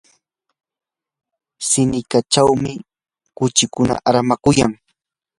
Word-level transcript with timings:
siniqachawmi 1.67 2.73
kuchikuna 3.37 3.95
armakuyan. 4.09 4.71